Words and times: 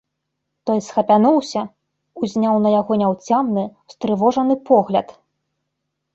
Той 0.69 0.79
схапянуўся, 0.85 1.61
узняў 2.21 2.57
на 2.65 2.69
яго 2.79 2.93
няўцямны, 3.03 3.63
устрывожаны 3.93 4.55
погляд. 4.73 5.07